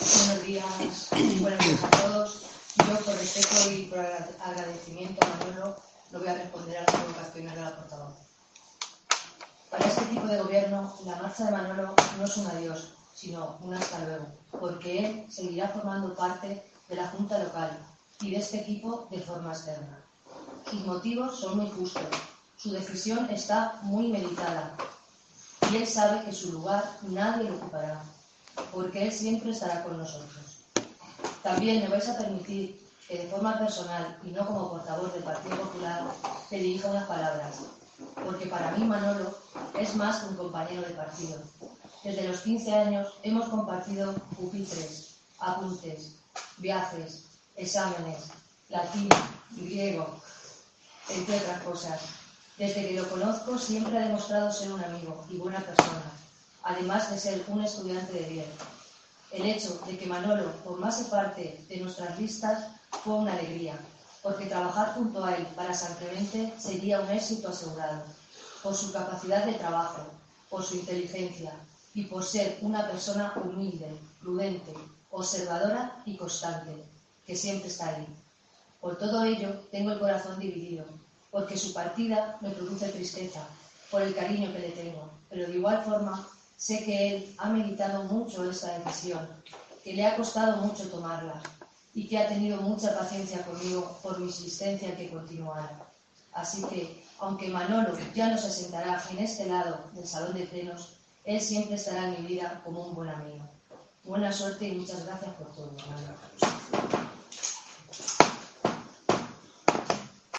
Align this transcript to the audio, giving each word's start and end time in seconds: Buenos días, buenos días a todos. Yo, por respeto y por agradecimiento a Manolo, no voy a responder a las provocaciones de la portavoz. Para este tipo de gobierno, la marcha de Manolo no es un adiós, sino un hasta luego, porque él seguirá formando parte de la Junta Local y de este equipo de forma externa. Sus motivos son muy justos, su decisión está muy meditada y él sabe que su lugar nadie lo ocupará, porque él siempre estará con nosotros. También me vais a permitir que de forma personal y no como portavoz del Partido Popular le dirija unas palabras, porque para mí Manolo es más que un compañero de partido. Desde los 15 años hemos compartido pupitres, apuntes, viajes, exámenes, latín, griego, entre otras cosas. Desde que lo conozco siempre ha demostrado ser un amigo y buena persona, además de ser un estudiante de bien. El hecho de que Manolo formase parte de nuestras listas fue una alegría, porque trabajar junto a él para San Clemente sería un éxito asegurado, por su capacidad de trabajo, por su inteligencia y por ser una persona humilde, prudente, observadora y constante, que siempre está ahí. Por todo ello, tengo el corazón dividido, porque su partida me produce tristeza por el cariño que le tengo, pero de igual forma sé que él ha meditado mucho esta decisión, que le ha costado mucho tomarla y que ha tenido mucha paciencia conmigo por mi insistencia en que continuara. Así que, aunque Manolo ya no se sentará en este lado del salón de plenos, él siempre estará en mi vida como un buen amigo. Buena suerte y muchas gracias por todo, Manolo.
Buenos 0.00 0.46
días, 0.46 1.08
buenos 1.40 1.66
días 1.66 1.84
a 1.84 1.90
todos. 1.90 2.42
Yo, 2.78 2.98
por 3.04 3.14
respeto 3.16 3.70
y 3.70 3.82
por 3.84 3.98
agradecimiento 3.98 5.26
a 5.26 5.28
Manolo, 5.28 5.76
no 6.10 6.18
voy 6.18 6.28
a 6.28 6.34
responder 6.34 6.78
a 6.78 6.80
las 6.80 6.90
provocaciones 6.90 7.54
de 7.54 7.60
la 7.60 7.76
portavoz. 7.76 8.14
Para 9.70 9.84
este 9.84 10.06
tipo 10.06 10.26
de 10.26 10.38
gobierno, 10.38 10.96
la 11.04 11.16
marcha 11.16 11.44
de 11.44 11.50
Manolo 11.50 11.94
no 12.16 12.24
es 12.24 12.36
un 12.38 12.46
adiós, 12.46 12.94
sino 13.14 13.58
un 13.60 13.74
hasta 13.74 13.98
luego, 14.06 14.26
porque 14.58 15.04
él 15.04 15.26
seguirá 15.30 15.68
formando 15.68 16.14
parte 16.14 16.64
de 16.88 16.96
la 16.96 17.08
Junta 17.08 17.38
Local 17.38 17.78
y 18.22 18.30
de 18.30 18.38
este 18.38 18.60
equipo 18.60 19.06
de 19.10 19.20
forma 19.20 19.52
externa. 19.52 20.02
Sus 20.70 20.80
motivos 20.86 21.38
son 21.38 21.58
muy 21.58 21.70
justos, 21.72 22.08
su 22.56 22.72
decisión 22.72 23.28
está 23.28 23.78
muy 23.82 24.08
meditada 24.08 24.76
y 25.70 25.76
él 25.76 25.86
sabe 25.86 26.24
que 26.24 26.32
su 26.32 26.52
lugar 26.52 26.98
nadie 27.02 27.50
lo 27.50 27.56
ocupará, 27.56 28.02
porque 28.72 29.04
él 29.04 29.12
siempre 29.12 29.50
estará 29.50 29.82
con 29.84 29.98
nosotros. 29.98 30.64
También 31.42 31.82
me 31.82 31.88
vais 31.88 32.08
a 32.08 32.18
permitir 32.18 32.80
que 33.08 33.18
de 33.18 33.28
forma 33.28 33.58
personal 33.58 34.18
y 34.22 34.30
no 34.30 34.46
como 34.46 34.70
portavoz 34.70 35.12
del 35.12 35.24
Partido 35.24 35.56
Popular 35.56 36.04
le 36.50 36.58
dirija 36.58 36.90
unas 36.90 37.08
palabras, 37.08 37.56
porque 38.24 38.46
para 38.46 38.72
mí 38.72 38.84
Manolo 38.84 39.36
es 39.78 39.96
más 39.96 40.18
que 40.18 40.28
un 40.28 40.36
compañero 40.36 40.82
de 40.82 40.94
partido. 40.94 41.40
Desde 42.04 42.28
los 42.28 42.40
15 42.40 42.74
años 42.74 43.08
hemos 43.22 43.48
compartido 43.48 44.14
pupitres, 44.38 45.16
apuntes, 45.38 46.14
viajes, 46.58 47.24
exámenes, 47.56 48.30
latín, 48.68 49.08
griego, 49.56 50.20
entre 51.08 51.36
otras 51.36 51.62
cosas. 51.62 52.00
Desde 52.56 52.88
que 52.88 52.94
lo 52.94 53.08
conozco 53.08 53.58
siempre 53.58 53.98
ha 53.98 54.06
demostrado 54.06 54.52
ser 54.52 54.72
un 54.72 54.84
amigo 54.84 55.24
y 55.30 55.36
buena 55.36 55.60
persona, 55.60 56.12
además 56.62 57.10
de 57.10 57.18
ser 57.18 57.44
un 57.48 57.62
estudiante 57.62 58.12
de 58.12 58.28
bien. 58.28 58.52
El 59.30 59.46
hecho 59.46 59.80
de 59.86 59.96
que 59.96 60.06
Manolo 60.06 60.52
formase 60.64 61.04
parte 61.04 61.64
de 61.68 61.76
nuestras 61.78 62.18
listas 62.18 62.68
fue 63.04 63.14
una 63.14 63.32
alegría, 63.32 63.78
porque 64.22 64.46
trabajar 64.46 64.94
junto 64.94 65.24
a 65.24 65.36
él 65.36 65.46
para 65.54 65.72
San 65.72 65.94
Clemente 65.96 66.52
sería 66.58 67.00
un 67.00 67.10
éxito 67.10 67.48
asegurado, 67.48 68.04
por 68.62 68.74
su 68.74 68.92
capacidad 68.92 69.44
de 69.44 69.54
trabajo, 69.54 70.02
por 70.48 70.64
su 70.64 70.76
inteligencia 70.76 71.52
y 71.94 72.04
por 72.04 72.24
ser 72.24 72.58
una 72.60 72.86
persona 72.88 73.32
humilde, 73.36 73.88
prudente, 74.20 74.74
observadora 75.10 76.02
y 76.04 76.16
constante, 76.16 76.84
que 77.26 77.36
siempre 77.36 77.68
está 77.68 77.88
ahí. 77.88 78.06
Por 78.80 78.98
todo 78.98 79.24
ello, 79.24 79.60
tengo 79.70 79.92
el 79.92 79.98
corazón 79.98 80.38
dividido, 80.38 80.84
porque 81.30 81.56
su 81.56 81.72
partida 81.72 82.38
me 82.40 82.50
produce 82.50 82.88
tristeza 82.88 83.46
por 83.90 84.02
el 84.02 84.14
cariño 84.14 84.52
que 84.52 84.58
le 84.58 84.70
tengo, 84.70 85.10
pero 85.28 85.46
de 85.46 85.56
igual 85.56 85.84
forma 85.84 86.28
sé 86.60 86.84
que 86.84 87.08
él 87.08 87.34
ha 87.38 87.48
meditado 87.48 88.04
mucho 88.04 88.48
esta 88.48 88.78
decisión, 88.78 89.26
que 89.82 89.94
le 89.94 90.06
ha 90.06 90.14
costado 90.14 90.58
mucho 90.58 90.90
tomarla 90.90 91.40
y 91.94 92.06
que 92.06 92.18
ha 92.18 92.28
tenido 92.28 92.60
mucha 92.60 92.96
paciencia 92.98 93.42
conmigo 93.46 93.98
por 94.02 94.18
mi 94.18 94.26
insistencia 94.26 94.90
en 94.90 94.96
que 94.96 95.10
continuara. 95.10 95.86
Así 96.34 96.62
que, 96.64 97.02
aunque 97.18 97.48
Manolo 97.48 97.96
ya 98.14 98.28
no 98.28 98.36
se 98.36 98.50
sentará 98.50 99.02
en 99.10 99.20
este 99.20 99.46
lado 99.46 99.90
del 99.94 100.06
salón 100.06 100.34
de 100.34 100.46
plenos, 100.46 100.90
él 101.24 101.40
siempre 101.40 101.76
estará 101.76 102.04
en 102.04 102.22
mi 102.22 102.28
vida 102.28 102.60
como 102.62 102.88
un 102.88 102.94
buen 102.94 103.08
amigo. 103.08 103.48
Buena 104.04 104.30
suerte 104.30 104.68
y 104.68 104.72
muchas 104.72 105.06
gracias 105.06 105.34
por 105.36 105.50
todo, 105.52 105.72
Manolo. 105.88 106.59